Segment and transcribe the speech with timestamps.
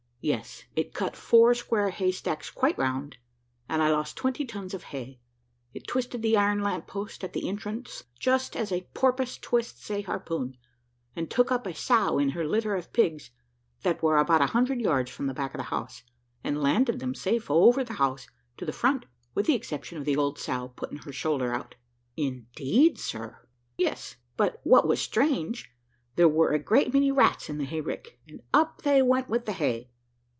[0.23, 3.17] "Yes, it cut four square haystacks quite round,
[3.67, 5.19] and I lost twenty tons of hay;
[5.73, 10.57] it twisted the iron lamppost at the entrance just as a porpoise twists a harpoon,
[11.15, 13.31] and took up a sow and her litter of pigs
[13.81, 16.03] that were about a hundred yards from the back of the house,
[16.43, 18.27] and landed them safe over the house,
[18.57, 21.73] to the front, with the exception of the old sow putting her shoulder out."
[22.15, 25.71] "Indeed, sir." "Yes, but what was strange,
[26.15, 29.53] there were a great many rats in the hayrick, and up they went with the
[29.53, 29.87] hay.